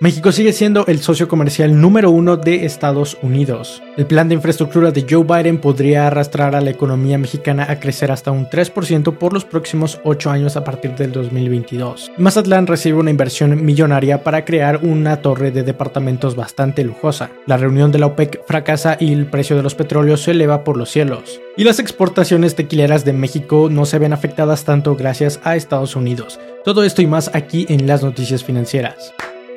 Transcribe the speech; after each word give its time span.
México 0.00 0.32
sigue 0.32 0.52
siendo 0.52 0.84
el 0.88 0.98
socio 0.98 1.28
comercial 1.28 1.80
número 1.80 2.10
uno 2.10 2.36
de 2.36 2.66
Estados 2.66 3.16
Unidos. 3.22 3.80
El 3.96 4.06
plan 4.06 4.28
de 4.28 4.34
infraestructura 4.34 4.90
de 4.90 5.06
Joe 5.08 5.22
Biden 5.22 5.58
podría 5.58 6.08
arrastrar 6.08 6.56
a 6.56 6.60
la 6.60 6.70
economía 6.70 7.16
mexicana 7.16 7.66
a 7.70 7.78
crecer 7.78 8.10
hasta 8.10 8.32
un 8.32 8.46
3% 8.50 9.16
por 9.16 9.32
los 9.32 9.44
próximos 9.44 10.00
8 10.02 10.30
años 10.30 10.56
a 10.56 10.64
partir 10.64 10.96
del 10.96 11.12
2022. 11.12 12.10
Mazatlán 12.18 12.66
recibe 12.66 12.98
una 12.98 13.10
inversión 13.10 13.64
millonaria 13.64 14.24
para 14.24 14.44
crear 14.44 14.80
una 14.82 15.22
torre 15.22 15.52
de 15.52 15.62
departamentos 15.62 16.34
bastante 16.34 16.82
lujosa. 16.82 17.30
La 17.46 17.56
reunión 17.56 17.92
de 17.92 18.00
la 18.00 18.06
OPEC 18.06 18.44
fracasa 18.48 18.96
y 18.98 19.12
el 19.12 19.26
precio 19.26 19.56
de 19.56 19.62
los 19.62 19.76
petróleos 19.76 20.22
se 20.22 20.32
eleva 20.32 20.64
por 20.64 20.76
los 20.76 20.90
cielos. 20.90 21.40
Y 21.56 21.62
las 21.62 21.78
exportaciones 21.78 22.56
tequileras 22.56 23.04
de 23.04 23.12
México 23.12 23.68
no 23.70 23.86
se 23.86 24.00
ven 24.00 24.12
afectadas 24.12 24.64
tanto 24.64 24.96
gracias 24.96 25.38
a 25.44 25.54
Estados 25.54 25.94
Unidos. 25.94 26.40
Todo 26.64 26.82
esto 26.82 27.00
y 27.00 27.06
más 27.06 27.30
aquí 27.32 27.64
en 27.68 27.86
las 27.86 28.02
noticias 28.02 28.42
financieras. 28.42 29.14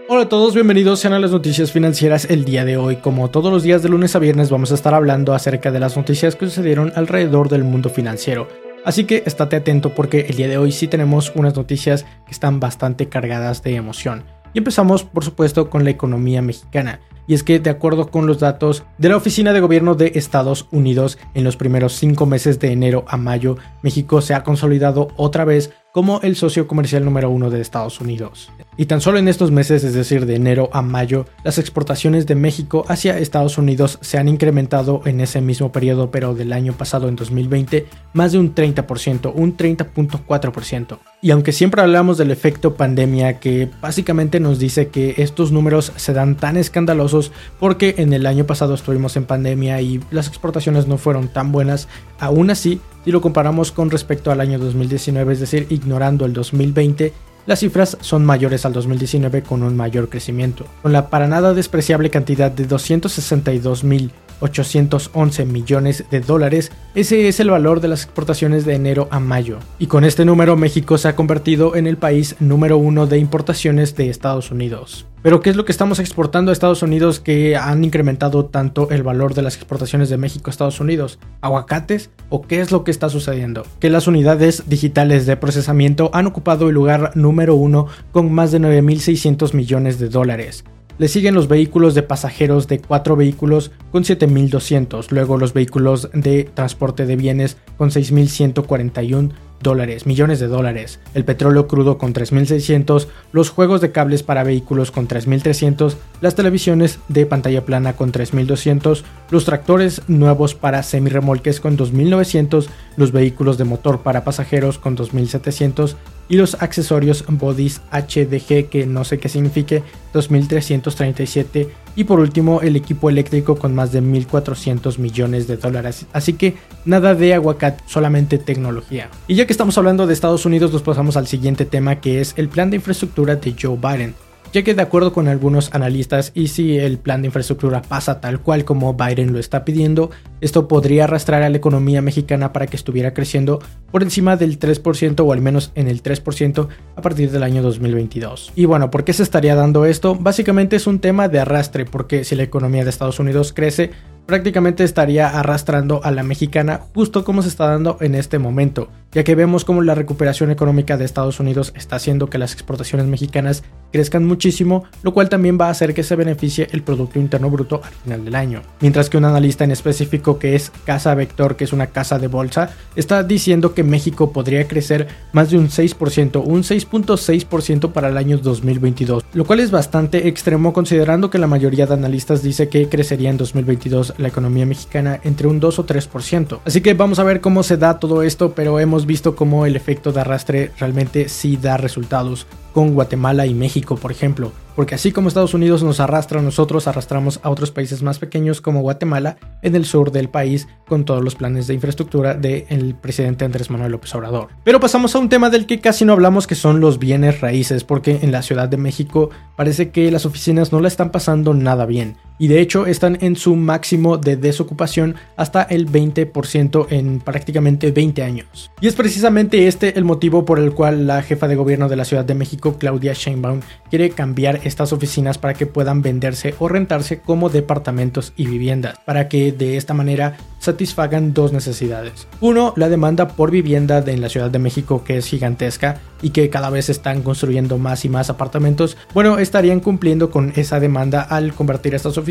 Hola 0.09 0.21
a 0.21 0.29
todos, 0.29 0.53
bienvenidos 0.53 1.01
sean 1.01 1.11
a 1.11 1.19
las 1.19 1.31
noticias 1.31 1.73
financieras 1.73 2.29
el 2.29 2.45
día 2.45 2.63
de 2.63 2.77
hoy. 2.77 2.95
Como 2.95 3.29
todos 3.29 3.51
los 3.51 3.63
días 3.63 3.83
de 3.83 3.89
lunes 3.89 4.15
a 4.15 4.19
viernes 4.19 4.49
vamos 4.49 4.71
a 4.71 4.75
estar 4.75 4.93
hablando 4.93 5.33
acerca 5.33 5.69
de 5.69 5.81
las 5.81 5.97
noticias 5.97 6.37
que 6.37 6.45
sucedieron 6.45 6.93
alrededor 6.95 7.49
del 7.49 7.65
mundo 7.65 7.89
financiero. 7.89 8.47
Así 8.85 9.03
que 9.03 9.23
estate 9.25 9.57
atento 9.57 9.93
porque 9.93 10.21
el 10.29 10.37
día 10.37 10.47
de 10.47 10.57
hoy 10.57 10.71
sí 10.71 10.87
tenemos 10.87 11.33
unas 11.35 11.57
noticias 11.57 12.05
que 12.25 12.31
están 12.31 12.61
bastante 12.61 13.09
cargadas 13.09 13.63
de 13.63 13.75
emoción. 13.75 14.23
Y 14.53 14.59
empezamos 14.59 15.03
por 15.03 15.25
supuesto 15.25 15.69
con 15.69 15.83
la 15.83 15.89
economía 15.89 16.41
mexicana. 16.41 17.01
Y 17.27 17.33
es 17.33 17.43
que 17.43 17.59
de 17.59 17.69
acuerdo 17.69 18.09
con 18.09 18.25
los 18.25 18.39
datos 18.39 18.83
de 18.97 19.09
la 19.09 19.17
Oficina 19.17 19.53
de 19.53 19.59
Gobierno 19.59 19.95
de 19.95 20.13
Estados 20.15 20.67
Unidos, 20.71 21.17
en 21.33 21.43
los 21.43 21.57
primeros 21.57 21.93
cinco 21.93 22.25
meses 22.25 22.59
de 22.59 22.71
enero 22.71 23.05
a 23.07 23.17
mayo, 23.17 23.57
México 23.83 24.21
se 24.21 24.33
ha 24.33 24.43
consolidado 24.43 25.09
otra 25.17 25.45
vez 25.45 25.71
como 25.97 26.21
el 26.21 26.35
socio 26.35 26.67
comercial 26.67 27.03
número 27.03 27.31
uno 27.31 27.49
de 27.49 27.59
Estados 27.59 27.99
Unidos. 27.99 28.51
Y 28.77 28.85
tan 28.85 29.01
solo 29.01 29.17
en 29.17 29.27
estos 29.27 29.49
meses, 29.49 29.83
es 29.83 29.95
decir, 29.95 30.27
de 30.27 30.35
enero 30.35 30.69
a 30.71 30.83
mayo, 30.83 31.25
las 31.43 31.57
exportaciones 31.57 32.27
de 32.27 32.35
México 32.35 32.85
hacia 32.87 33.17
Estados 33.17 33.57
Unidos 33.57 33.97
se 34.01 34.19
han 34.19 34.27
incrementado 34.27 35.01
en 35.05 35.21
ese 35.21 35.41
mismo 35.41 35.71
periodo, 35.71 36.11
pero 36.11 36.35
del 36.35 36.53
año 36.53 36.73
pasado, 36.73 37.09
en 37.09 37.15
2020, 37.15 37.87
más 38.13 38.31
de 38.31 38.37
un 38.37 38.53
30%, 38.53 39.31
un 39.33 39.57
30.4%. 39.57 40.99
Y 41.23 41.31
aunque 41.31 41.51
siempre 41.51 41.81
hablamos 41.81 42.19
del 42.19 42.29
efecto 42.29 42.75
pandemia, 42.75 43.39
que 43.39 43.67
básicamente 43.81 44.39
nos 44.39 44.59
dice 44.59 44.89
que 44.89 45.15
estos 45.17 45.51
números 45.51 45.91
se 45.95 46.13
dan 46.13 46.35
tan 46.37 46.57
escandalosos 46.57 47.16
porque 47.59 47.95
en 47.97 48.13
el 48.13 48.25
año 48.25 48.45
pasado 48.45 48.73
estuvimos 48.73 49.15
en 49.17 49.25
pandemia 49.25 49.81
y 49.81 49.99
las 50.11 50.27
exportaciones 50.27 50.87
no 50.87 50.97
fueron 50.97 51.27
tan 51.27 51.51
buenas, 51.51 51.87
aún 52.19 52.49
así 52.49 52.81
si 53.03 53.11
lo 53.11 53.21
comparamos 53.21 53.71
con 53.71 53.89
respecto 53.89 54.31
al 54.31 54.41
año 54.41 54.59
2019, 54.59 55.33
es 55.33 55.39
decir, 55.39 55.67
ignorando 55.69 56.25
el 56.25 56.33
2020, 56.33 57.13
las 57.45 57.59
cifras 57.59 57.97
son 58.01 58.25
mayores 58.25 58.65
al 58.65 58.73
2019 58.73 59.43
con 59.43 59.63
un 59.63 59.77
mayor 59.77 60.09
crecimiento, 60.09 60.65
con 60.81 60.91
la 60.91 61.09
para 61.09 61.27
nada 61.27 61.53
despreciable 61.53 62.09
cantidad 62.09 62.51
de 62.51 62.65
262 62.65 63.85
mil 63.85 64.11
811 64.39 65.45
millones 65.45 66.05
de 66.09 66.19
dólares. 66.19 66.71
Ese 66.95 67.27
es 67.27 67.39
el 67.39 67.49
valor 67.49 67.81
de 67.81 67.87
las 67.87 68.03
exportaciones 68.03 68.65
de 68.65 68.75
enero 68.75 69.07
a 69.11 69.19
mayo. 69.19 69.59
Y 69.79 69.87
con 69.87 70.03
este 70.03 70.25
número 70.25 70.55
México 70.55 70.97
se 70.97 71.07
ha 71.07 71.15
convertido 71.15 71.75
en 71.75 71.87
el 71.87 71.97
país 71.97 72.35
número 72.39 72.77
uno 72.77 73.07
de 73.07 73.17
importaciones 73.17 73.95
de 73.95 74.09
Estados 74.09 74.51
Unidos. 74.51 75.05
Pero 75.23 75.41
¿qué 75.41 75.49
es 75.49 75.55
lo 75.55 75.65
que 75.65 75.71
estamos 75.71 75.99
exportando 75.99 76.51
a 76.51 76.53
Estados 76.53 76.83
Unidos 76.83 77.19
que 77.19 77.57
han 77.57 77.83
incrementado 77.83 78.45
tanto 78.45 78.89
el 78.91 79.03
valor 79.03 79.33
de 79.33 79.41
las 79.41 79.55
exportaciones 79.55 80.09
de 80.09 80.17
México 80.17 80.49
a 80.49 80.51
Estados 80.51 80.79
Unidos? 80.79 81.19
¿Aguacates? 81.41 82.11
¿O 82.29 82.43
qué 82.43 82.61
es 82.61 82.71
lo 82.71 82.83
que 82.83 82.91
está 82.91 83.09
sucediendo? 83.09 83.65
Que 83.79 83.89
las 83.89 84.07
unidades 84.07 84.63
digitales 84.67 85.25
de 85.25 85.35
procesamiento 85.35 86.11
han 86.13 86.27
ocupado 86.27 86.69
el 86.69 86.75
lugar 86.75 87.11
número 87.15 87.55
uno 87.55 87.87
con 88.11 88.31
más 88.31 88.51
de 88.51 88.59
9.600 88.61 89.53
millones 89.53 89.99
de 89.99 90.09
dólares. 90.09 90.63
Le 90.99 91.07
siguen 91.07 91.35
los 91.35 91.47
vehículos 91.47 91.93
de 91.93 92.01
pasajeros 92.01 92.67
de 92.67 92.79
4 92.79 93.15
vehículos 93.15 93.71
con 93.91 94.03
7.200, 94.03 95.11
luego 95.11 95.37
los 95.37 95.53
vehículos 95.53 96.09
de 96.13 96.45
transporte 96.45 97.05
de 97.05 97.15
bienes 97.15 97.57
con 97.77 97.91
6.141 97.91 99.31
dólares, 99.61 100.05
millones 100.05 100.39
de 100.39 100.47
dólares, 100.47 100.99
el 101.13 101.25
petróleo 101.25 101.67
crudo 101.67 101.97
con 101.97 102.13
3.600, 102.13 103.07
los 103.31 103.49
juegos 103.49 103.81
de 103.81 103.91
cables 103.91 104.23
para 104.23 104.43
vehículos 104.43 104.91
con 104.91 105.07
3.300, 105.07 105.95
las 106.21 106.35
televisiones 106.35 106.99
de 107.07 107.25
pantalla 107.25 107.65
plana 107.65 107.93
con 107.93 108.11
3.200, 108.11 109.03
los 109.29 109.45
tractores 109.45 110.01
nuevos 110.07 110.55
para 110.55 110.83
semirremolques 110.83 111.59
con 111.59 111.77
2.900, 111.77 112.67
los 112.97 113.11
vehículos 113.11 113.57
de 113.57 113.65
motor 113.65 114.01
para 114.01 114.23
pasajeros 114.23 114.77
con 114.77 114.97
2.700 114.97 115.95
y 116.29 116.35
los 116.35 116.55
accesorios 116.61 117.23
bodies 117.27 117.81
HDG 117.91 118.69
que 118.69 118.85
no 118.85 119.03
sé 119.03 119.19
qué 119.19 119.29
signifique 119.29 119.83
2337 120.13 121.69
y 121.95 122.03
por 122.03 122.19
último 122.19 122.61
el 122.61 122.75
equipo 122.75 123.09
eléctrico 123.09 123.55
con 123.55 123.73
más 123.73 123.91
de 123.91 124.01
1400 124.01 124.99
millones 124.99 125.47
de 125.47 125.57
dólares. 125.57 126.05
Así 126.13 126.33
que 126.33 126.55
nada 126.85 127.15
de 127.15 127.33
aguacate 127.33 127.83
solamente 127.87 128.37
tecnología. 128.37 129.09
Y 129.27 129.35
ya 129.35 129.45
que 129.45 129.53
estamos 129.53 129.77
hablando 129.77 130.05
de 130.05 130.13
Estados 130.13 130.45
Unidos 130.45 130.71
nos 130.71 130.83
pasamos 130.83 131.17
al 131.17 131.27
siguiente 131.27 131.65
tema 131.65 131.99
que 131.99 132.21
es 132.21 132.33
el 132.37 132.49
plan 132.49 132.69
de 132.69 132.77
infraestructura 132.77 133.35
de 133.35 133.55
Joe 133.59 133.77
Biden. 133.77 134.13
Ya 134.53 134.63
que 134.63 134.73
de 134.73 134.81
acuerdo 134.81 135.11
con 135.11 135.27
algunos 135.27 135.73
analistas 135.73 136.31
y 136.33 136.47
si 136.47 136.77
el 136.77 136.97
plan 136.97 137.21
de 137.21 137.27
infraestructura 137.27 137.81
pasa 137.81 138.21
tal 138.21 138.39
cual 138.39 138.63
como 138.63 138.93
Biden 138.93 139.33
lo 139.33 139.39
está 139.39 139.65
pidiendo, 139.65 140.09
esto 140.41 140.67
podría 140.67 141.05
arrastrar 141.05 141.43
a 141.43 141.49
la 141.49 141.57
economía 141.57 142.01
mexicana 142.01 142.53
para 142.53 142.67
que 142.67 142.75
estuviera 142.75 143.13
creciendo 143.13 143.59
por 143.91 144.03
encima 144.03 144.37
del 144.37 144.59
3% 144.59 145.25
o 145.25 145.33
al 145.33 145.41
menos 145.41 145.71
en 145.75 145.87
el 145.87 146.03
3% 146.03 146.67
a 146.95 147.01
partir 147.01 147.31
del 147.31 147.43
año 147.43 147.61
2022. 147.61 148.51
Y 148.55 148.65
bueno, 148.65 148.91
¿por 148.91 149.03
qué 149.03 149.13
se 149.13 149.23
estaría 149.23 149.55
dando 149.55 149.85
esto? 149.85 150.15
Básicamente 150.15 150.75
es 150.75 150.87
un 150.87 150.99
tema 150.99 151.27
de 151.27 151.39
arrastre 151.39 151.85
porque 151.85 152.23
si 152.23 152.35
la 152.35 152.43
economía 152.43 152.83
de 152.83 152.89
Estados 152.89 153.19
Unidos 153.19 153.53
crece, 153.53 153.91
prácticamente 154.27 154.83
estaría 154.83 155.29
arrastrando 155.29 156.01
a 156.03 156.11
la 156.11 156.21
mexicana 156.21 156.81
justo 156.93 157.23
como 157.23 157.41
se 157.41 157.47
está 157.47 157.67
dando 157.67 157.97
en 158.01 158.13
este 158.13 158.37
momento, 158.39 158.89
ya 159.13 159.23
que 159.23 159.35
vemos 159.35 159.63
como 159.63 159.81
la 159.81 159.95
recuperación 159.95 160.51
económica 160.51 160.97
de 160.97 161.05
Estados 161.05 161.39
Unidos 161.39 161.71
está 161.75 161.95
haciendo 161.95 162.29
que 162.29 162.37
las 162.37 162.51
exportaciones 162.51 163.07
mexicanas 163.07 163.63
crezcan 163.91 164.25
muchísimo, 164.25 164.83
lo 165.01 165.13
cual 165.13 165.29
también 165.29 165.57
va 165.59 165.67
a 165.67 165.71
hacer 165.71 165.93
que 165.93 166.03
se 166.03 166.17
beneficie 166.17 166.67
el 166.71 166.83
Producto 166.83 167.19
Interno 167.19 167.49
Bruto 167.49 167.81
al 167.83 167.93
final 167.93 168.25
del 168.25 168.35
año. 168.35 168.61
Mientras 168.81 169.09
que 169.09 169.17
un 169.17 169.25
analista 169.25 169.63
en 169.63 169.71
específico 169.71 170.26
que 170.35 170.55
es 170.55 170.71
Casa 170.85 171.15
Vector, 171.15 171.55
que 171.55 171.63
es 171.63 171.73
una 171.73 171.87
casa 171.87 172.19
de 172.19 172.27
bolsa, 172.27 172.71
está 172.95 173.23
diciendo 173.23 173.73
que 173.73 173.83
México 173.83 174.33
podría 174.33 174.67
crecer 174.67 175.07
más 175.31 175.49
de 175.49 175.57
un 175.57 175.69
6%, 175.69 176.43
un 176.45 176.63
6.6% 176.63 177.91
para 177.93 178.09
el 178.09 178.17
año 178.17 178.37
2022, 178.37 179.23
lo 179.33 179.45
cual 179.45 179.61
es 179.61 179.71
bastante 179.71 180.27
extremo 180.27 180.73
considerando 180.73 181.29
que 181.29 181.37
la 181.37 181.47
mayoría 181.47 181.85
de 181.85 181.93
analistas 181.93 182.43
dice 182.43 182.67
que 182.67 182.89
crecería 182.89 183.29
en 183.29 183.37
2022 183.37 184.15
la 184.17 184.27
economía 184.27 184.65
mexicana 184.65 185.19
entre 185.23 185.47
un 185.47 185.59
2 185.59 185.79
o 185.79 185.85
3%. 185.85 186.59
Así 186.65 186.81
que 186.81 186.93
vamos 186.93 187.19
a 187.19 187.23
ver 187.23 187.39
cómo 187.39 187.63
se 187.63 187.77
da 187.77 187.99
todo 187.99 188.23
esto, 188.23 188.53
pero 188.53 188.79
hemos 188.79 189.05
visto 189.05 189.35
cómo 189.35 189.65
el 189.65 189.75
efecto 189.75 190.11
de 190.11 190.21
arrastre 190.21 190.71
realmente 190.77 191.29
sí 191.29 191.57
da 191.57 191.77
resultados 191.77 192.47
con 192.73 192.93
Guatemala 192.93 193.45
y 193.45 193.53
México, 193.53 193.95
por 193.95 194.11
ejemplo. 194.11 194.51
Porque 194.77 194.93
así 194.93 195.11
como 195.11 195.27
Estados 195.27 195.55
Unidos 195.55 195.81
nos 195.81 195.99
arrastra, 195.99 196.39
nosotros 196.39 196.87
arrastramos 196.87 197.39
a 197.41 197.49
otros 197.49 197.71
países 197.71 198.03
más 198.03 198.19
pequeños 198.19 198.61
como 198.61 198.81
Guatemala 198.81 199.37
en 199.63 199.75
el 199.75 199.85
sur 199.85 200.11
del 200.11 200.29
país 200.29 200.67
con 200.87 201.03
todos 201.03 201.23
los 201.23 201.33
planes 201.33 201.65
de 201.65 201.73
infraestructura 201.73 202.35
del 202.35 202.93
presidente 202.93 203.43
Andrés 203.43 203.71
Manuel 203.71 203.93
López 203.93 204.13
Obrador. 204.13 204.49
Pero 204.63 204.79
pasamos 204.79 205.15
a 205.15 205.19
un 205.19 205.29
tema 205.29 205.49
del 205.49 205.65
que 205.65 205.79
casi 205.79 206.05
no 206.05 206.13
hablamos 206.13 206.45
que 206.45 206.53
son 206.53 206.79
los 206.79 206.99
bienes 206.99 207.41
raíces, 207.41 207.83
porque 207.83 208.19
en 208.21 208.31
la 208.31 208.43
Ciudad 208.43 208.69
de 208.69 208.77
México 208.77 209.31
parece 209.55 209.89
que 209.89 210.11
las 210.11 210.27
oficinas 210.27 210.71
no 210.71 210.79
la 210.79 210.89
están 210.89 211.09
pasando 211.09 211.55
nada 211.55 211.87
bien. 211.87 212.15
Y 212.39 212.47
de 212.47 212.61
hecho 212.61 212.85
están 212.85 213.17
en 213.21 213.35
su 213.35 213.55
máximo 213.55 214.17
de 214.17 214.37
desocupación 214.37 215.15
hasta 215.35 215.63
el 215.63 215.89
20% 215.89 216.87
en 216.89 217.19
prácticamente 217.19 217.91
20 217.91 218.23
años. 218.23 218.71
Y 218.81 218.87
es 218.87 218.95
precisamente 218.95 219.67
este 219.67 219.97
el 219.97 220.05
motivo 220.05 220.45
por 220.45 220.59
el 220.59 220.73
cual 220.73 221.07
la 221.07 221.21
jefa 221.21 221.47
de 221.47 221.55
gobierno 221.55 221.89
de 221.89 221.95
la 221.95 222.05
Ciudad 222.05 222.25
de 222.25 222.35
México, 222.35 222.77
Claudia 222.77 223.13
Sheinbaum, 223.13 223.61
quiere 223.89 224.09
cambiar 224.11 224.61
estas 224.63 224.93
oficinas 224.93 225.37
para 225.37 225.53
que 225.53 225.65
puedan 225.65 226.01
venderse 226.01 226.55
o 226.59 226.67
rentarse 226.67 227.19
como 227.19 227.49
departamentos 227.49 228.33
y 228.35 228.47
viviendas, 228.47 228.97
para 229.05 229.27
que 229.27 229.51
de 229.51 229.77
esta 229.77 229.93
manera 229.93 230.37
satisfagan 230.59 231.33
dos 231.33 231.53
necesidades. 231.53 232.27
Uno, 232.41 232.73
la 232.75 232.89
demanda 232.89 233.29
por 233.29 233.51
vivienda 233.51 234.03
en 234.05 234.21
la 234.21 234.29
Ciudad 234.29 234.51
de 234.51 234.59
México 234.59 235.03
que 235.03 235.17
es 235.17 235.27
gigantesca 235.27 235.99
y 236.21 236.31
que 236.31 236.49
cada 236.49 236.69
vez 236.69 236.89
están 236.89 237.21
construyendo 237.21 237.77
más 237.77 238.05
y 238.05 238.09
más 238.09 238.29
apartamentos. 238.29 238.97
Bueno, 239.13 239.39
estarían 239.39 239.79
cumpliendo 239.79 240.31
con 240.31 240.51
esa 240.55 240.79
demanda 240.79 241.21
al 241.21 241.53
convertir 241.53 241.95
estas 241.95 242.17
oficinas 242.17 242.26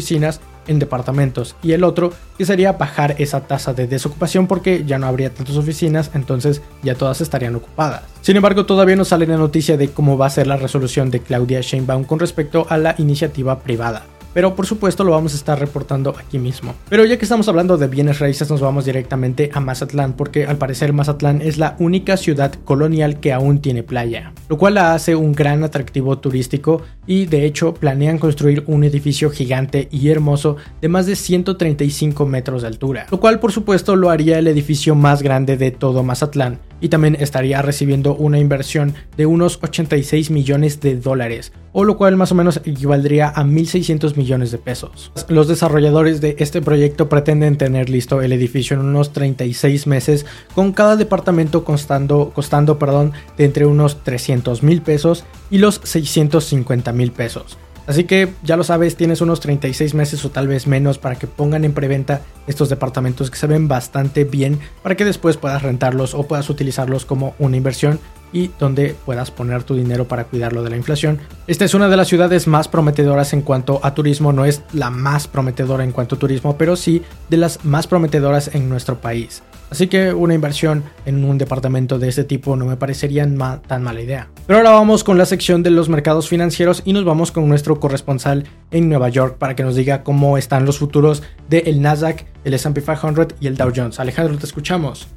en 0.67 0.79
departamentos. 0.79 1.57
Y 1.63 1.73
el 1.73 1.85
otro, 1.85 2.13
que 2.39 2.45
sería 2.45 2.73
bajar 2.73 3.15
esa 3.19 3.41
tasa 3.41 3.73
de 3.73 3.87
desocupación 3.87 4.47
porque 4.47 4.85
ya 4.85 4.99
no 4.99 5.07
habría 5.07 5.33
tantas 5.33 5.57
oficinas, 5.57 6.11
entonces 6.15 6.63
ya 6.83 6.95
todas 6.95 7.21
estarían 7.21 7.55
ocupadas. 7.55 8.03
Sin 8.21 8.37
embargo, 8.37 8.67
todavía 8.67 8.97
no 8.97 9.05
sale 9.05 9.27
la 9.27 9.37
noticia 9.37 9.77
de 9.77 9.91
cómo 9.91 10.19
va 10.19 10.27
a 10.27 10.31
ser 10.31 10.47
la 10.47 10.57
resolución 10.57 11.11
de 11.11 11.21
Claudia 11.21 11.61
Sheinbaum 11.61 12.05
con 12.05 12.19
respecto 12.19 12.67
a 12.69 12.79
la 12.79 12.95
iniciativa 12.99 13.61
privada 13.61 14.07
pero 14.37 14.55
por 14.55 14.67
supuesto 14.67 15.03
lo 15.03 15.13
vamos 15.13 15.33
a 15.33 15.37
estar 15.37 15.59
reportando 15.59 16.15
aquí 16.19 16.39
mismo. 16.39 16.75
Pero 16.91 17.07
ya 17.07 17.17
que 17.17 17.25
estamos 17.25 17.49
hablando 17.49 17.79
de 17.79 17.87
bienes 17.87 18.19
raíces, 18.19 18.51
nos 18.51 18.61
vamos 18.61 18.85
directamente 18.85 19.51
a 19.55 19.61
Mazatlán, 19.61 20.13
porque 20.13 20.45
al 20.45 20.59
parecer 20.59 20.93
Mazatlán 20.93 21.41
es 21.41 21.57
la 21.57 21.75
única 21.79 22.19
ciudad 22.19 22.53
colonial 22.53 23.19
que 23.19 23.33
aún 23.33 23.63
tiene 23.63 23.83
playa, 23.83 24.35
lo 24.51 24.59
cual 24.59 24.75
la 24.75 24.93
hace 24.93 25.17
un 25.17 25.33
gran 25.33 25.65
atractivo 25.65 26.19
turístico 26.19 26.83
y 27.07 27.25
de 27.25 27.47
hecho 27.47 27.73
planean 27.73 28.19
construir 28.19 28.63
un 28.67 28.85
edificio 28.85 29.31
gigante 29.31 29.89
y 29.91 30.11
hermoso 30.11 30.57
de 30.83 30.89
más 30.89 31.07
de 31.07 31.17
135 31.17 32.27
metros 32.27 32.61
de 32.61 32.69
altura, 32.69 33.07
lo 33.11 33.19
cual 33.19 33.41
por 33.41 33.53
supuesto 33.53 33.97
lo 33.97 34.11
haría 34.11 34.39
el 34.39 34.49
edificio 34.49 34.95
más 34.95 35.23
grande 35.23 35.57
de 35.57 35.71
todo 35.71 36.03
Mazatlán 36.03 36.59
y 36.81 36.89
también 36.89 37.17
estaría 37.19 37.63
recibiendo 37.63 38.15
una 38.15 38.39
inversión 38.39 38.95
de 39.17 39.27
unos 39.27 39.59
86 39.63 40.31
millones 40.31 40.81
de 40.81 40.97
dólares, 40.97 41.53
o 41.73 41.85
lo 41.85 41.97
cual 41.97 42.17
más 42.17 42.33
o 42.33 42.35
menos 42.35 42.61
equivaldría 42.65 43.29
a 43.29 43.45
1.600 43.45 44.17
millones 44.17 44.51
de 44.51 44.59
pesos. 44.59 45.13
Los 45.29 45.49
desarrolladores 45.49 46.21
de 46.21 46.37
este 46.39 46.63
proyecto 46.63 47.09
pretenden 47.09 47.59
tener 47.59 47.89
listo 47.89 48.23
el 48.23 48.33
edificio 48.33 48.77
en 48.77 48.87
unos 48.87 49.13
36 49.13 49.87
meses, 49.87 50.27
con 50.55 50.73
cada 50.73 50.97
departamento 50.97 51.65
costando, 51.65 52.33
perdón, 52.79 53.13
de 53.37 53.45
entre 53.45 53.67
unos 53.67 54.03
300 54.03 54.63
mil 54.63 54.83
pesos 54.83 55.25
y 55.51 55.59
los 55.59 55.81
650 55.85 56.93
mil 56.93 57.13
pesos. 57.13 57.59
Así 57.87 58.05
que 58.05 58.29
ya 58.43 58.57
lo 58.57 58.65
sabes, 58.65 58.97
tienes 58.97 59.21
unos 59.21 59.41
36 59.41 59.95
meses 59.95 60.25
o 60.25 60.31
tal 60.31 60.49
vez 60.49 60.67
menos 60.67 60.99
para 60.99 61.17
que 61.17 61.27
pongan 61.27 61.65
en 61.65 61.73
preventa 61.73 62.23
estos 62.47 62.69
departamentos 62.69 63.31
que 63.31 63.39
se 63.39 63.47
ven 63.47 63.69
bastante 63.69 64.25
bien 64.25 64.59
para 64.83 64.97
que 64.97 65.05
después 65.05 65.37
puedas 65.37 65.63
rentarlos 65.63 66.15
o 66.15 66.25
puedas 66.25 66.51
utilizarlos 66.51 67.05
como 67.05 67.35
una 67.39 67.57
inversión 67.57 68.01
y 68.33 68.51
donde 68.59 68.97
puedas 69.05 69.31
poner 69.31 69.63
tu 69.63 69.77
dinero 69.77 70.09
para 70.09 70.25
cuidarlo 70.25 70.63
de 70.63 70.71
la 70.71 70.77
inflación. 70.77 71.21
Esta 71.47 71.65
es 71.65 71.75
una 71.75 71.89
de 71.89 71.97
las 71.97 72.09
ciudades 72.09 72.47
más 72.47 72.69
prometedoras 72.69 73.33
en 73.33 73.43
cuanto 73.43 73.81
a 73.83 73.95
turismo, 73.95 74.33
no 74.33 74.45
es 74.45 74.63
la 74.73 74.91
más 74.91 75.29
prometedora 75.29 75.85
en 75.85 75.93
cuanto 75.93 76.17
a 76.17 76.19
turismo, 76.19 76.59
pero 76.59 76.77
sí 76.77 77.03
de 77.31 77.37
las 77.37 77.65
más 77.65 77.87
prometedoras 77.87 78.55
en 78.55 78.69
nuestro 78.69 79.01
país. 79.01 79.43
Así 79.71 79.89
que 79.89 80.13
una 80.13 80.35
inversión 80.35 80.85
en 81.07 81.25
un 81.25 81.39
departamento 81.39 81.99
de 81.99 82.09
este 82.09 82.25
tipo 82.25 82.57
no 82.57 82.67
me 82.67 82.77
parecería 82.77 83.27
tan 83.67 83.83
mala 83.83 84.01
idea. 84.01 84.29
Pero 84.47 84.59
ahora 84.59 84.71
vamos 84.71 85.03
con 85.03 85.19
la 85.19 85.27
sección 85.27 85.63
de 85.63 85.71
los 85.71 85.89
mercados 85.89 86.29
financieros 86.29 86.83
y 86.85 86.93
nos 86.93 87.05
vamos 87.05 87.33
con 87.33 87.49
nuestro 87.49 87.81
corresponsal 87.81 88.45
en 88.71 88.89
Nueva 88.89 89.09
York 89.09 89.39
para 89.39 89.57
que 89.57 89.65
nos 89.65 89.75
diga 89.75 90.05
cómo 90.05 90.39
están 90.39 90.65
los 90.65 90.79
futuros 90.79 91.23
del 91.49 91.83
Nasdaq, 91.83 92.27
el 92.45 92.55
S&P 92.55 92.81
500 92.81 93.35
y 93.41 93.49
el 93.49 93.57
Dow 93.57 93.73
Jones. 93.75 93.99
Alejandro, 93.99 94.39
te 94.39 94.47
escuchamos. 94.47 95.09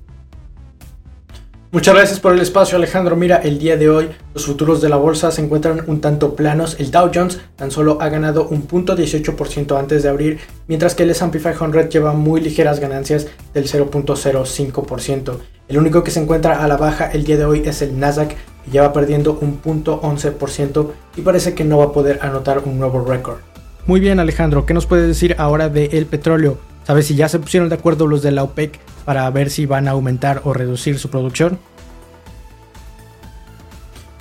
Muchas 1.72 1.94
gracias 1.94 2.20
por 2.20 2.34
el 2.34 2.40
espacio 2.40 2.78
Alejandro. 2.78 3.16
Mira, 3.16 3.36
el 3.36 3.60
día 3.60 3.78
de 3.78 3.92
hoy 3.92 4.10
los 4.34 4.48
futuros 4.48 4.82
de 4.82 4.90
la 4.90 4.96
bolsa 4.96 5.30
se 5.30 5.44
encuentran 5.44 5.84
un 5.86 6.02
tanto 6.02 6.36
planos. 6.36 6.76
El 6.80 6.90
Dow 6.90 7.12
Jones 7.14 7.40
tan 7.56 7.70
solo 7.70 8.00
ha 8.02 8.10
ganado 8.10 8.48
un 8.48 8.64
punto 8.64 8.98
18% 8.98 9.78
antes 9.78 10.02
de 10.02 10.10
abrir, 10.10 10.40
mientras 10.68 10.96
que 10.96 11.04
el 11.04 11.12
S&P 11.12 11.38
500 11.38 11.90
lleva 11.90 12.14
muy 12.14 12.42
ligeras 12.42 12.80
ganancias 12.80 13.28
del 13.54 13.68
0.05%. 13.68 15.38
El 15.68 15.78
único 15.78 16.04
que 16.04 16.10
se 16.10 16.20
encuentra 16.20 16.64
a 16.64 16.68
la 16.68 16.76
baja 16.76 17.12
el 17.12 17.24
día 17.24 17.38
de 17.38 17.46
hoy 17.46 17.62
es 17.64 17.84
el 17.84 18.00
Nasdaq, 18.00 18.30
que 18.30 18.72
lleva 18.72 18.92
perdiendo 18.92 19.38
un 19.40 19.58
punto 19.58 20.02
11% 20.02 20.88
y 21.18 21.22
parece 21.22 21.54
que 21.54 21.66
no 21.66 21.78
va 21.78 21.86
a 21.86 21.94
poder 21.94 22.18
anotar 22.24 22.64
un 22.66 22.80
nuevo 22.80 23.06
récord. 23.06 23.42
Muy 23.86 24.00
bien 24.00 24.20
Alejandro, 24.20 24.66
¿qué 24.66 24.74
nos 24.74 24.88
puedes 24.88 25.08
decir 25.08 25.36
ahora 25.38 25.70
del 25.70 26.08
petróleo? 26.08 26.58
¿Sabes 26.84 27.06
si 27.06 27.14
ya 27.14 27.30
se 27.30 27.38
pusieron 27.38 27.70
de 27.70 27.76
acuerdo 27.76 28.08
los 28.08 28.24
de 28.24 28.32
la 28.32 28.42
OPEC 28.42 28.80
para 29.10 29.28
ver 29.32 29.50
si 29.50 29.66
van 29.66 29.88
a 29.88 29.92
aumentar 29.92 30.42
o 30.44 30.54
reducir 30.54 31.00
su 31.00 31.10
producción? 31.10 31.58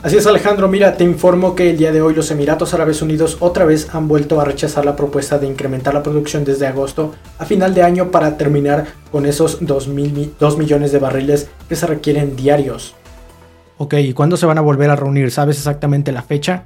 Así 0.02 0.17
es 0.17 0.26
Alejandro, 0.26 0.67
mira, 0.67 0.96
te 0.96 1.05
informo 1.05 1.55
que 1.55 1.69
el 1.69 1.76
día 1.76 1.93
de 1.93 2.00
hoy 2.00 2.14
los 2.14 2.31
Emiratos 2.31 2.73
Árabes 2.73 3.02
Unidos 3.02 3.37
otra 3.40 3.67
vez 3.67 3.94
han 3.94 4.08
vuelto 4.08 4.40
a 4.40 4.46
rechazar 4.46 4.87
la 4.87 4.96
propuesta 4.96 5.38
de 5.38 5.46
incrementar 5.46 5.93
la 5.93 6.02
producción 6.02 6.43
desde 6.43 6.67
agosto 6.67 7.14
a 7.38 7.44
final 7.44 7.75
de 7.75 7.82
año 7.82 8.11
para 8.11 8.38
terminar 8.38 8.87
con 9.12 9.26
esos 9.26 9.58
2, 9.61 9.90
2 10.38 10.56
millones 10.56 10.90
de 10.90 10.99
barriles 10.99 11.50
que 11.69 11.76
se 11.76 11.87
requieren 11.87 12.35
diarios. 12.35 12.94
Ok, 13.76 13.93
¿y 13.93 14.14
cuándo 14.14 14.38
se 14.38 14.46
van 14.46 14.56
a 14.56 14.62
volver 14.62 14.88
a 14.88 14.96
reunir? 14.96 15.31
¿Sabes 15.31 15.58
exactamente 15.58 16.12
la 16.12 16.23
fecha? 16.23 16.64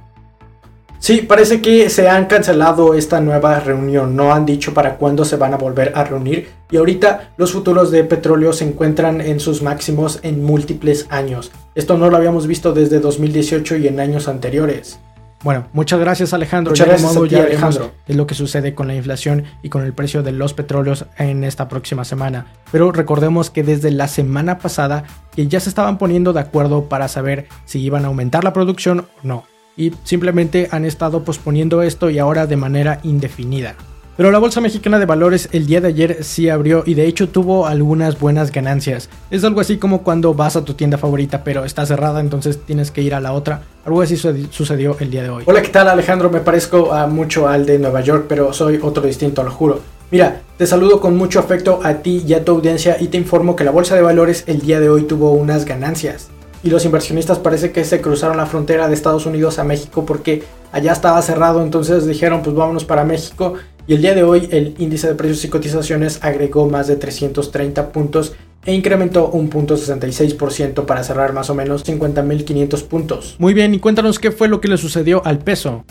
Sí, 1.03 1.17
parece 1.17 1.59
que 1.59 1.89
se 1.89 2.07
han 2.07 2.27
cancelado 2.27 2.93
esta 2.93 3.19
nueva 3.19 3.59
reunión, 3.59 4.15
no 4.15 4.33
han 4.33 4.45
dicho 4.45 4.73
para 4.73 4.95
cuándo 4.95 5.25
se 5.25 5.35
van 5.35 5.53
a 5.53 5.57
volver 5.57 5.91
a 5.95 6.05
reunir 6.05 6.47
y 6.71 6.77
ahorita 6.77 7.33
los 7.35 7.51
futuros 7.51 7.91
de 7.91 8.05
petróleo 8.05 8.53
se 8.53 8.63
encuentran 8.63 9.19
en 9.19 9.41
sus 9.41 9.61
máximos 9.61 10.21
en 10.23 10.41
múltiples 10.41 11.05
años. 11.09 11.51
Esto 11.75 11.97
no 11.97 12.09
lo 12.09 12.15
habíamos 12.15 12.47
visto 12.47 12.71
desde 12.71 13.01
2018 13.01 13.75
y 13.75 13.89
en 13.89 13.99
años 13.99 14.29
anteriores. 14.29 14.97
Bueno, 15.43 15.67
muchas 15.73 15.99
gracias 15.99 16.33
Alejandro. 16.33 16.71
Muchas 16.71 16.87
gracias 16.87 17.17
a 17.17 17.27
ti, 17.27 17.35
Alejandro. 17.35 17.91
Es 18.07 18.15
lo 18.15 18.25
que 18.25 18.33
sucede 18.33 18.73
con 18.73 18.87
la 18.87 18.95
inflación 18.95 19.43
y 19.61 19.67
con 19.67 19.83
el 19.83 19.91
precio 19.91 20.23
de 20.23 20.31
los 20.31 20.53
petróleos 20.53 21.05
en 21.17 21.43
esta 21.43 21.67
próxima 21.67 22.05
semana. 22.05 22.45
Pero 22.71 22.93
recordemos 22.93 23.49
que 23.49 23.63
desde 23.63 23.91
la 23.91 24.07
semana 24.07 24.57
pasada 24.57 25.03
que 25.35 25.47
ya 25.47 25.59
se 25.59 25.67
estaban 25.67 25.97
poniendo 25.97 26.31
de 26.31 26.39
acuerdo 26.39 26.87
para 26.87 27.09
saber 27.09 27.49
si 27.65 27.81
iban 27.81 28.05
a 28.05 28.07
aumentar 28.07 28.45
la 28.45 28.53
producción 28.53 29.01
o 29.01 29.27
no 29.27 29.52
y 29.75 29.91
simplemente 30.03 30.67
han 30.71 30.85
estado 30.85 31.23
posponiendo 31.23 31.81
esto 31.81 32.09
y 32.09 32.19
ahora 32.19 32.47
de 32.47 32.57
manera 32.57 32.99
indefinida. 33.03 33.75
Pero 34.15 34.29
la 34.29 34.37
Bolsa 34.37 34.61
Mexicana 34.61 34.99
de 34.99 35.07
Valores 35.07 35.49
el 35.53 35.65
día 35.65 35.81
de 35.81 35.87
ayer 35.87 36.23
sí 36.23 36.47
abrió 36.47 36.83
y 36.85 36.93
de 36.93 37.07
hecho 37.07 37.29
tuvo 37.29 37.65
algunas 37.65 38.19
buenas 38.19 38.51
ganancias. 38.51 39.09
Es 39.31 39.43
algo 39.43 39.59
así 39.59 39.77
como 39.77 40.03
cuando 40.03 40.35
vas 40.35 40.55
a 40.55 40.63
tu 40.63 40.75
tienda 40.75 40.99
favorita 40.99 41.43
pero 41.43 41.65
está 41.65 41.83
cerrada 41.87 42.19
entonces 42.19 42.59
tienes 42.63 42.91
que 42.91 43.01
ir 43.01 43.15
a 43.15 43.19
la 43.19 43.33
otra. 43.33 43.63
Algo 43.85 44.03
así 44.03 44.15
sucedió 44.15 44.95
el 44.99 45.09
día 45.09 45.23
de 45.23 45.29
hoy. 45.29 45.43
Hola, 45.47 45.63
¿qué 45.63 45.69
tal 45.69 45.89
Alejandro? 45.89 46.29
Me 46.29 46.41
parezco 46.41 46.93
a 46.93 47.07
mucho 47.07 47.47
al 47.47 47.65
de 47.65 47.79
Nueva 47.79 48.01
York 48.01 48.25
pero 48.29 48.53
soy 48.53 48.79
otro 48.83 49.01
distinto, 49.01 49.43
lo 49.43 49.49
juro. 49.49 49.79
Mira, 50.11 50.43
te 50.57 50.67
saludo 50.67 51.01
con 51.01 51.17
mucho 51.17 51.39
afecto 51.39 51.79
a 51.83 51.95
ti 51.95 52.23
y 52.27 52.35
a 52.35 52.45
tu 52.45 52.51
audiencia 52.51 52.97
y 52.99 53.07
te 53.07 53.17
informo 53.17 53.55
que 53.55 53.63
la 53.63 53.71
Bolsa 53.71 53.95
de 53.95 54.03
Valores 54.03 54.43
el 54.45 54.61
día 54.61 54.79
de 54.79 54.89
hoy 54.89 55.05
tuvo 55.05 55.31
unas 55.31 55.65
ganancias 55.65 56.29
y 56.63 56.69
los 56.69 56.85
inversionistas 56.85 57.39
parece 57.39 57.71
que 57.71 57.83
se 57.83 58.01
cruzaron 58.01 58.37
la 58.37 58.45
frontera 58.45 58.87
de 58.87 58.93
Estados 58.93 59.25
Unidos 59.25 59.59
a 59.59 59.63
México 59.63 60.05
porque 60.05 60.43
allá 60.71 60.93
estaba 60.93 61.21
cerrado, 61.21 61.61
entonces 61.61 62.07
dijeron 62.07 62.41
pues 62.41 62.55
vámonos 62.55 62.85
para 62.85 63.03
México 63.03 63.55
y 63.85 63.95
el 63.95 64.01
día 64.01 64.15
de 64.15 64.23
hoy 64.23 64.47
el 64.51 64.75
índice 64.77 65.07
de 65.07 65.15
precios 65.15 65.43
y 65.43 65.49
cotizaciones 65.49 66.19
agregó 66.23 66.69
más 66.69 66.87
de 66.87 66.95
330 66.95 67.91
puntos 67.91 68.33
e 68.65 68.73
incrementó 68.73 69.29
un 69.29 69.49
punto 69.49 69.75
66% 69.75 70.85
para 70.85 71.03
cerrar 71.03 71.33
más 71.33 71.49
o 71.49 71.55
menos 71.55 71.85
50.500 71.85 72.83
puntos. 72.87 73.35
Muy 73.37 73.53
bien, 73.53 73.73
y 73.73 73.79
cuéntanos 73.79 74.19
qué 74.19 74.31
fue 74.31 74.47
lo 74.47 74.61
que 74.61 74.69
le 74.69 74.77
sucedió 74.77 75.21
al 75.25 75.39
peso. 75.39 75.83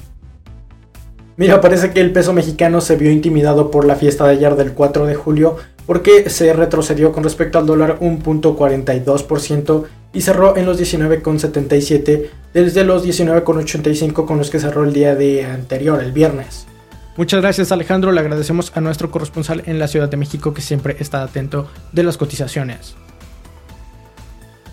Mira, 1.37 1.61
parece 1.61 1.91
que 1.91 2.01
el 2.01 2.12
peso 2.12 2.33
mexicano 2.33 2.81
se 2.81 2.97
vio 2.97 3.11
intimidado 3.11 3.71
por 3.71 3.87
la 3.87 3.97
fiesta 3.97 4.25
de 4.25 4.33
ayer 4.33 4.55
del 4.55 4.73
4 4.73 5.07
de 5.07 5.15
julio 5.15 5.57
porque 5.87 6.29
se 6.31 6.53
retrocedió 6.53 7.12
con 7.12 7.25
respecto 7.25 7.59
al 7.59 7.67
dólar 7.67 7.99
un 8.01 8.19
punto 8.19 8.57
42% 8.57 9.85
y 10.12 10.21
cerró 10.21 10.57
en 10.57 10.67
los 10.67 10.81
19,77 10.81 12.29
desde 12.53 12.85
los 12.85 13.05
19,85 13.05 14.27
con 14.27 14.39
los 14.39 14.51
que 14.51 14.61
cerró 14.61 14.85
el 14.85 14.93
día 14.93 15.15
de 15.15 15.45
anterior, 15.45 16.03
el 16.03 16.12
viernes. 16.12 16.67
Muchas 17.17 17.41
gracias 17.41 17.73
Alejandro, 17.73 18.12
le 18.12 18.21
agradecemos 18.21 18.73
a 18.75 18.81
nuestro 18.81 19.11
corresponsal 19.11 19.62
en 19.67 19.79
la 19.79 19.89
Ciudad 19.89 20.09
de 20.09 20.17
México 20.17 20.55
que 20.55 20.62
siempre 20.62 20.97
está 20.99 21.23
atento 21.23 21.69
de 21.93 22.03
las 22.03 22.17
cotizaciones. 22.17 22.95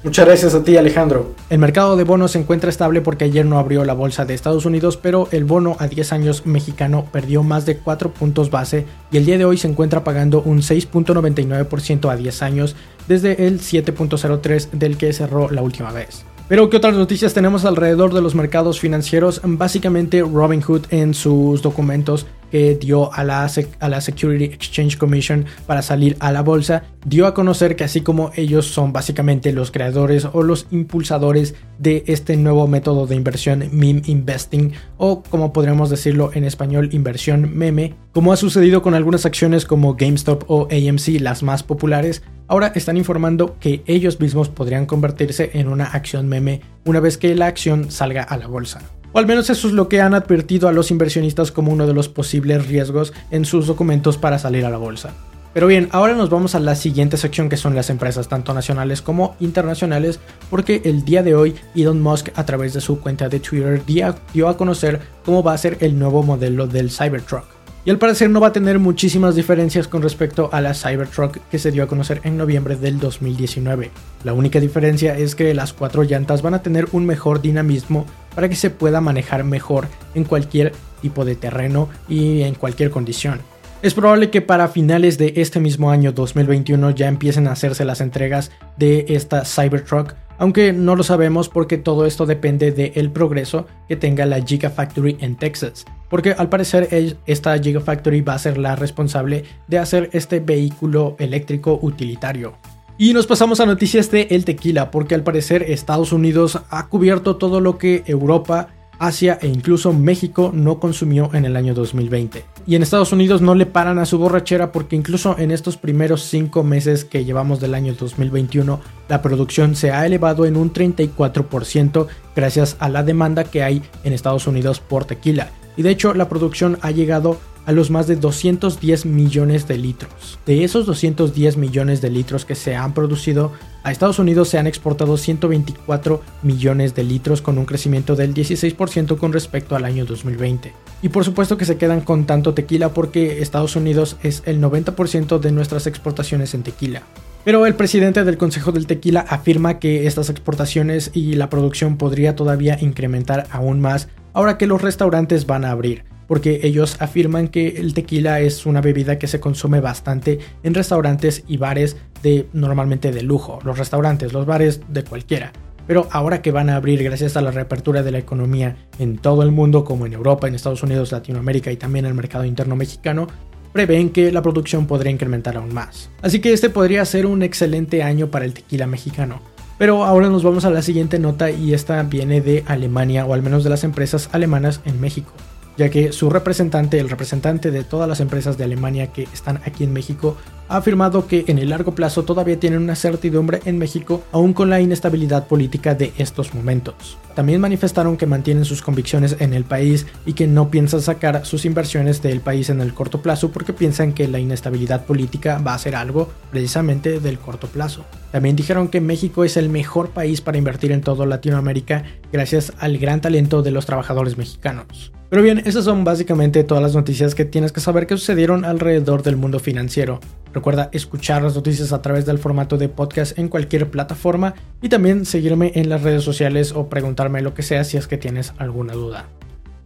Muchas 0.01 0.25
gracias 0.25 0.55
a 0.55 0.63
ti 0.63 0.77
Alejandro. 0.77 1.35
El 1.49 1.59
mercado 1.59 1.97
de 1.97 2.05
bonos 2.05 2.31
se 2.31 2.39
encuentra 2.39 2.69
estable 2.69 3.01
porque 3.01 3.25
ayer 3.25 3.45
no 3.45 3.59
abrió 3.59 3.83
la 3.83 3.93
bolsa 3.93 4.23
de 4.23 4.33
Estados 4.33 4.65
Unidos, 4.65 4.95
pero 4.95 5.27
el 5.31 5.43
bono 5.43 5.75
a 5.77 5.87
10 5.87 6.13
años 6.13 6.45
mexicano 6.45 7.05
perdió 7.11 7.43
más 7.43 7.65
de 7.65 7.77
4 7.77 8.13
puntos 8.13 8.49
base 8.49 8.85
y 9.11 9.17
el 9.17 9.25
día 9.25 9.37
de 9.37 9.43
hoy 9.43 9.57
se 9.57 9.67
encuentra 9.67 10.05
pagando 10.05 10.41
un 10.41 10.59
6.99% 10.61 12.09
a 12.09 12.15
10 12.15 12.41
años 12.43 12.75
desde 13.09 13.45
el 13.45 13.59
7.03 13.59 14.69
del 14.71 14.95
que 14.95 15.11
cerró 15.11 15.49
la 15.49 15.61
última 15.61 15.91
vez. 15.91 16.23
Pero 16.49 16.67
¿qué 16.71 16.77
otras 16.77 16.95
noticias 16.95 17.35
tenemos 17.35 17.63
alrededor 17.63 18.11
de 18.11 18.23
los 18.23 18.33
mercados 18.33 18.79
financieros? 18.79 19.39
Básicamente 19.43 20.21
Robinhood 20.21 20.87
en 20.89 21.13
sus 21.13 21.61
documentos 21.61 22.25
que 22.49 22.73
dio 22.73 23.13
a 23.13 23.23
la, 23.23 23.47
a 23.79 23.89
la 23.89 24.01
Security 24.01 24.45
Exchange 24.45 24.97
Commission 24.97 25.45
para 25.67 25.83
salir 25.83 26.17
a 26.19 26.31
la 26.31 26.41
bolsa, 26.41 26.85
dio 27.05 27.27
a 27.27 27.35
conocer 27.35 27.75
que 27.75 27.83
así 27.83 28.01
como 28.01 28.31
ellos 28.35 28.65
son 28.65 28.91
básicamente 28.91 29.53
los 29.53 29.69
creadores 29.69 30.27
o 30.33 30.41
los 30.41 30.65
impulsadores 30.71 31.53
de 31.77 32.03
este 32.07 32.35
nuevo 32.35 32.67
método 32.67 33.05
de 33.05 33.15
inversión 33.15 33.69
meme 33.71 34.01
investing 34.07 34.73
o 34.97 35.21
como 35.21 35.53
podríamos 35.53 35.91
decirlo 35.91 36.31
en 36.33 36.45
español 36.45 36.89
inversión 36.93 37.55
meme, 37.55 37.93
como 38.11 38.33
ha 38.33 38.37
sucedido 38.37 38.81
con 38.81 38.95
algunas 38.95 39.27
acciones 39.27 39.65
como 39.65 39.93
GameStop 39.93 40.45
o 40.47 40.67
AMC, 40.71 41.21
las 41.21 41.43
más 41.43 41.61
populares, 41.61 42.23
ahora 42.49 42.73
están 42.75 42.97
informando 42.97 43.55
que 43.61 43.81
ellos 43.85 44.19
mismos 44.19 44.49
podrían 44.49 44.85
convertirse 44.85 45.51
en 45.53 45.69
una 45.69 45.85
acción 45.85 46.27
meme 46.27 46.59
una 46.83 46.99
vez 46.99 47.17
que 47.17 47.33
la 47.35 47.45
acción 47.45 47.89
salga 47.91 48.23
a 48.23 48.35
la 48.35 48.47
bolsa. 48.47 48.81
O 49.13 49.19
al 49.19 49.25
menos 49.25 49.49
eso 49.49 49.67
es 49.67 49.73
lo 49.73 49.87
que 49.87 50.01
han 50.01 50.13
advertido 50.13 50.67
a 50.67 50.71
los 50.71 50.91
inversionistas 50.91 51.51
como 51.51 51.71
uno 51.71 51.87
de 51.87 51.93
los 51.93 52.09
posibles 52.09 52.67
riesgos 52.67 53.13
en 53.31 53.45
sus 53.45 53.65
documentos 53.65 54.17
para 54.17 54.37
salir 54.37 54.65
a 54.65 54.69
la 54.69 54.77
bolsa. 54.77 55.13
Pero 55.53 55.65
bien, 55.65 55.89
ahora 55.91 56.13
nos 56.13 56.29
vamos 56.29 56.53
a 56.53 56.59
la 56.59 56.75
siguiente 56.75 57.17
sección 57.17 57.49
que 57.49 57.57
son 57.57 57.73
las 57.73 57.89
empresas 57.89 58.27
tanto 58.27 58.53
nacionales 58.53 59.01
como 59.01 59.35
internacionales, 59.39 60.19
porque 60.51 60.81
el 60.85 61.03
día 61.05 61.23
de 61.23 61.33
hoy 61.33 61.55
Elon 61.75 62.01
Musk 62.01 62.29
a 62.35 62.45
través 62.45 62.73
de 62.73 62.81
su 62.81 62.99
cuenta 62.99 63.29
de 63.29 63.39
Twitter 63.39 63.81
dio 63.85 64.47
a 64.47 64.57
conocer 64.57 64.99
cómo 65.25 65.41
va 65.41 65.53
a 65.53 65.57
ser 65.57 65.77
el 65.81 65.97
nuevo 65.97 66.21
modelo 66.21 66.67
del 66.67 66.91
Cybertruck. 66.91 67.58
Y 67.85 67.89
al 67.89 67.97
parecer 67.97 68.29
no 68.29 68.41
va 68.41 68.47
a 68.47 68.53
tener 68.53 68.77
muchísimas 68.77 69.35
diferencias 69.35 69.87
con 69.87 70.01
respecto 70.01 70.49
a 70.51 70.59
la 70.59 70.73
Cybertruck 70.73 71.37
que 71.49 71.59
se 71.59 71.71
dio 71.71 71.83
a 71.83 71.87
conocer 71.87 72.19
en 72.23 72.37
noviembre 72.37 72.75
del 72.75 72.99
2019. 72.99 73.89
La 74.23 74.33
única 74.33 74.59
diferencia 74.59 75.17
es 75.17 75.33
que 75.33 75.53
las 75.53 75.71
cuatro 75.71 76.03
llantas 76.03 76.41
van 76.41 76.53
a 76.53 76.61
tener 76.61 76.87
un 76.91 77.05
mejor 77.05 77.41
dinamismo 77.41 78.05
para 78.35 78.49
que 78.49 78.55
se 78.55 78.69
pueda 78.69 78.99
manejar 78.99 79.43
mejor 79.43 79.87
en 80.13 80.25
cualquier 80.25 80.73
tipo 81.01 81.23
de 81.23 81.35
terreno 81.35 81.87
y 82.09 82.41
en 82.41 82.55
cualquier 82.55 82.91
condición. 82.91 83.39
Es 83.81 83.93
probable 83.93 84.29
que 84.29 84.41
para 84.41 84.67
finales 84.67 85.17
de 85.17 85.33
este 85.37 85.61
mismo 85.61 85.89
año 85.89 86.11
2021 86.11 86.91
ya 86.91 87.07
empiecen 87.07 87.47
a 87.47 87.53
hacerse 87.53 87.85
las 87.85 88.01
entregas 88.01 88.51
de 88.75 89.05
esta 89.07 89.45
Cybertruck, 89.45 90.15
aunque 90.39 90.73
no 90.73 90.95
lo 90.95 91.03
sabemos 91.03 91.49
porque 91.49 91.77
todo 91.77 92.05
esto 92.05 92.25
depende 92.25 92.71
del 92.71 93.11
progreso 93.11 93.67
que 93.87 93.95
tenga 93.95 94.25
la 94.25 94.41
Gigafactory 94.41 95.17
en 95.19 95.35
Texas, 95.35 95.85
porque 96.09 96.31
al 96.31 96.49
parecer 96.49 97.17
esta 97.27 97.59
Gigafactory 97.59 98.21
va 98.21 98.33
a 98.33 98.39
ser 98.39 98.57
la 98.57 98.75
responsable 98.75 99.43
de 99.67 99.77
hacer 99.77 100.09
este 100.13 100.39
vehículo 100.39 101.15
eléctrico 101.19 101.77
utilitario. 101.81 102.55
Y 102.97 103.13
nos 103.13 103.27
pasamos 103.27 103.61
a 103.61 103.65
noticias 103.65 104.11
de 104.11 104.27
el 104.31 104.43
tequila, 104.43 104.91
porque 104.91 105.15
al 105.15 105.23
parecer 105.23 105.63
Estados 105.63 106.11
Unidos 106.11 106.59
ha 106.69 106.87
cubierto 106.87 107.37
todo 107.37 107.61
lo 107.61 107.77
que 107.77 108.03
Europa 108.07 108.69
Asia 108.99 109.39
e 109.41 109.47
incluso 109.47 109.93
México 109.93 110.51
no 110.53 110.79
consumió 110.79 111.29
en 111.33 111.45
el 111.45 111.55
año 111.55 111.73
2020. 111.73 112.45
Y 112.67 112.75
en 112.75 112.83
Estados 112.83 113.11
Unidos 113.11 113.41
no 113.41 113.55
le 113.55 113.65
paran 113.65 113.97
a 113.97 114.05
su 114.05 114.19
borrachera 114.19 114.71
porque 114.71 114.95
incluso 114.95 115.35
en 115.39 115.51
estos 115.51 115.77
primeros 115.77 116.23
5 116.23 116.63
meses 116.63 117.05
que 117.05 117.25
llevamos 117.25 117.59
del 117.59 117.73
año 117.73 117.95
2021, 117.97 118.79
la 119.07 119.21
producción 119.21 119.75
se 119.75 119.91
ha 119.91 120.05
elevado 120.05 120.45
en 120.45 120.57
un 120.57 120.71
34% 120.71 122.07
gracias 122.35 122.75
a 122.79 122.89
la 122.89 123.03
demanda 123.03 123.45
que 123.45 123.63
hay 123.63 123.81
en 124.03 124.13
Estados 124.13 124.45
Unidos 124.45 124.79
por 124.79 125.05
tequila. 125.05 125.49
Y 125.77 125.81
de 125.81 125.91
hecho 125.91 126.13
la 126.13 126.27
producción 126.27 126.77
ha 126.81 126.91
llegado 126.91 127.37
a 127.65 127.71
los 127.71 127.91
más 127.91 128.07
de 128.07 128.15
210 128.15 129.05
millones 129.05 129.67
de 129.67 129.77
litros. 129.77 130.39
De 130.45 130.63
esos 130.63 130.85
210 130.85 131.57
millones 131.57 132.01
de 132.01 132.09
litros 132.09 132.45
que 132.45 132.55
se 132.55 132.75
han 132.75 132.93
producido, 132.93 133.51
a 133.83 133.91
Estados 133.91 134.19
Unidos 134.19 134.49
se 134.49 134.57
han 134.57 134.67
exportado 134.67 135.17
124 135.17 136.21
millones 136.43 136.95
de 136.95 137.03
litros 137.03 137.41
con 137.41 137.57
un 137.57 137.65
crecimiento 137.65 138.15
del 138.15 138.33
16% 138.33 139.17
con 139.17 139.33
respecto 139.33 139.75
al 139.75 139.85
año 139.85 140.05
2020. 140.05 140.73
Y 141.01 141.09
por 141.09 141.23
supuesto 141.23 141.57
que 141.57 141.65
se 141.65 141.77
quedan 141.77 142.01
con 142.01 142.25
tanto 142.25 142.53
tequila 142.53 142.93
porque 142.93 143.41
Estados 143.41 143.75
Unidos 143.75 144.17
es 144.21 144.43
el 144.45 144.61
90% 144.61 145.39
de 145.39 145.51
nuestras 145.51 145.87
exportaciones 145.87 146.53
en 146.53 146.63
tequila. 146.63 147.03
Pero 147.45 147.65
el 147.65 147.75
presidente 147.75 148.25
del 148.25 148.37
Consejo 148.37 148.73
del 148.73 148.85
Tequila 148.85 149.25
afirma 149.27 149.79
que 149.79 150.07
estas 150.07 150.29
exportaciones 150.29 151.11
y 151.13 151.35
la 151.35 151.49
producción 151.49 151.97
podría 151.97 152.35
todavía 152.35 152.77
incrementar 152.81 153.47
aún 153.49 153.79
más 153.79 154.09
ahora 154.33 154.57
que 154.57 154.67
los 154.67 154.81
restaurantes 154.81 155.45
van 155.45 155.63
a 155.63 155.71
abrir 155.71 156.08
porque 156.29 156.59
ellos 156.61 156.95
afirman 156.99 157.47
que 157.47 157.69
el 157.79 157.95
tequila 157.95 158.39
es 158.39 158.67
una 158.67 158.81
bebida 158.81 159.17
que 159.17 159.25
se 159.25 159.39
consume 159.39 159.81
bastante 159.81 160.37
en 160.61 160.75
restaurantes 160.75 161.43
y 161.47 161.57
bares 161.57 161.97
de 162.21 162.47
normalmente 162.53 163.11
de 163.11 163.23
lujo, 163.23 163.57
los 163.65 163.79
restaurantes, 163.79 164.31
los 164.31 164.45
bares 164.45 164.79
de 164.87 165.03
cualquiera. 165.03 165.51
Pero 165.87 166.07
ahora 166.11 166.43
que 166.43 166.51
van 166.51 166.69
a 166.69 166.75
abrir 166.75 167.03
gracias 167.03 167.35
a 167.35 167.41
la 167.41 167.49
reapertura 167.49 168.03
de 168.03 168.11
la 168.11 168.19
economía 168.19 168.77
en 168.99 169.17
todo 169.17 169.41
el 169.41 169.51
mundo, 169.51 169.83
como 169.83 170.05
en 170.05 170.13
Europa, 170.13 170.47
en 170.47 170.53
Estados 170.53 170.83
Unidos, 170.83 171.11
Latinoamérica 171.11 171.71
y 171.71 171.77
también 171.77 172.05
el 172.05 172.13
mercado 172.13 172.45
interno 172.45 172.75
mexicano, 172.75 173.27
prevén 173.73 174.11
que 174.11 174.31
la 174.31 174.43
producción 174.43 174.85
podría 174.85 175.11
incrementar 175.11 175.57
aún 175.57 175.73
más. 175.73 176.11
Así 176.21 176.41
que 176.41 176.53
este 176.53 176.69
podría 176.69 177.03
ser 177.05 177.25
un 177.25 177.41
excelente 177.41 178.03
año 178.03 178.29
para 178.29 178.45
el 178.45 178.53
tequila 178.53 178.85
mexicano. 178.85 179.41
Pero 179.79 180.03
ahora 180.03 180.29
nos 180.29 180.43
vamos 180.43 180.63
a 180.63 180.69
la 180.69 180.83
siguiente 180.83 181.17
nota 181.17 181.49
y 181.49 181.73
esta 181.73 182.03
viene 182.03 182.39
de 182.39 182.63
Alemania 182.67 183.25
o 183.25 183.33
al 183.33 183.41
menos 183.41 183.63
de 183.63 183.71
las 183.71 183.83
empresas 183.83 184.29
alemanas 184.31 184.81
en 184.85 185.01
México 185.01 185.33
ya 185.79 185.89
que 185.89 186.11
su 186.11 186.29
representante, 186.29 186.99
el 186.99 187.09
representante 187.09 187.71
de 187.71 187.85
todas 187.85 188.09
las 188.09 188.19
empresas 188.19 188.57
de 188.57 188.65
Alemania 188.65 189.13
que 189.13 189.23
están 189.23 189.61
aquí 189.65 189.85
en 189.85 189.93
México, 189.93 190.35
ha 190.69 190.77
afirmado 190.77 191.27
que 191.27 191.45
en 191.47 191.57
el 191.57 191.69
largo 191.69 191.95
plazo 191.95 192.23
todavía 192.23 192.59
tienen 192.59 192.81
una 192.81 192.95
certidumbre 192.95 193.59
en 193.65 193.77
México, 193.77 194.23
aún 194.31 194.53
con 194.53 194.69
la 194.69 194.79
inestabilidad 194.79 195.47
política 195.47 195.95
de 195.95 196.13
estos 196.17 196.53
momentos. 196.53 197.17
También 197.35 197.59
manifestaron 197.59 198.17
que 198.17 198.25
mantienen 198.25 198.65
sus 198.65 198.81
convicciones 198.81 199.37
en 199.39 199.53
el 199.53 199.63
país 199.63 200.05
y 200.25 200.33
que 200.33 200.47
no 200.47 200.69
piensan 200.69 201.01
sacar 201.01 201.45
sus 201.45 201.65
inversiones 201.65 202.21
del 202.21 202.39
país 202.41 202.69
en 202.69 202.81
el 202.81 202.93
corto 202.93 203.21
plazo 203.21 203.49
porque 203.51 203.73
piensan 203.73 204.13
que 204.13 204.27
la 204.27 204.39
inestabilidad 204.39 205.05
política 205.05 205.57
va 205.57 205.73
a 205.73 205.79
ser 205.79 205.95
algo 205.95 206.29
precisamente 206.51 207.19
del 207.19 207.39
corto 207.39 207.67
plazo. 207.67 208.05
También 208.31 208.55
dijeron 208.55 208.89
que 208.89 209.01
México 209.01 209.43
es 209.43 209.57
el 209.57 209.69
mejor 209.69 210.09
país 210.09 210.41
para 210.41 210.57
invertir 210.57 210.91
en 210.91 211.01
todo 211.01 211.25
Latinoamérica 211.25 212.03
gracias 212.31 212.73
al 212.79 212.97
gran 212.97 213.21
talento 213.21 213.63
de 213.63 213.71
los 213.71 213.85
trabajadores 213.85 214.37
mexicanos. 214.37 215.11
Pero 215.29 215.43
bien, 215.43 215.61
esas 215.65 215.85
son 215.85 216.03
básicamente 216.03 216.63
todas 216.63 216.81
las 216.81 216.95
noticias 216.95 217.35
que 217.35 217.45
tienes 217.45 217.71
que 217.71 217.81
saber 217.81 218.07
que 218.07 218.17
sucedieron 218.17 218.65
alrededor 218.65 219.21
del 219.21 219.35
mundo 219.35 219.59
financiero. 219.59 220.19
Recuerda 220.53 220.89
escuchar 220.91 221.43
las 221.43 221.55
noticias 221.55 221.93
a 221.93 222.01
través 222.01 222.25
del 222.25 222.39
formato 222.39 222.77
de 222.77 222.89
podcast 222.89 223.37
en 223.37 223.49
cualquier 223.49 223.89
plataforma 223.89 224.55
y 224.81 224.89
también 224.89 225.25
seguirme 225.25 225.71
en 225.75 225.89
las 225.89 226.01
redes 226.01 226.23
sociales 226.23 226.71
o 226.73 226.89
preguntarme 226.89 227.41
lo 227.41 227.53
que 227.53 227.63
sea 227.63 227.83
si 227.83 227.97
es 227.97 228.07
que 228.07 228.17
tienes 228.17 228.53
alguna 228.57 228.93
duda. 228.93 229.27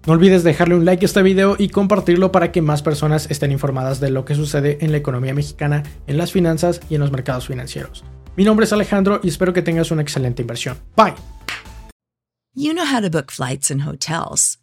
No 0.06 0.14
olvides 0.14 0.44
dejarle 0.44 0.76
un 0.76 0.84
like 0.84 1.06
a 1.06 1.08
este 1.08 1.22
video 1.22 1.56
y 1.58 1.70
compartirlo 1.70 2.32
para 2.32 2.52
que 2.52 2.62
más 2.62 2.82
personas 2.82 3.32
estén 3.32 3.52
informadas 3.54 4.00
de 4.02 4.10
lo 4.10 4.26
que 4.26 4.36
sucede 4.36 4.78
en 4.82 4.92
la 4.92 4.98
economía 4.98 5.34
mexicana, 5.34 5.84
en 6.08 6.18
las 6.18 6.32
finanzas 6.32 6.82
y 6.90 6.96
en 6.96 7.02
los 7.02 7.12
mercados 7.12 7.48
financieros. 7.48 8.04
Mi 8.36 8.44
nombre 8.44 8.66
es 8.66 8.74
Alejandro 8.74 9.22
y 9.24 9.30
espero 9.30 9.54
que 9.54 9.62
tengas 9.62 9.92
una 9.92 10.02
excelente 10.02 10.42
inversión. 10.42 10.78
Bye. 10.98 11.14
You 12.54 12.74
know 12.74 12.86
how 12.86 13.02
to 13.02 13.10
book 13.10 13.32
flights 13.32 13.72
and 13.72 13.88
hotels. 13.88 14.63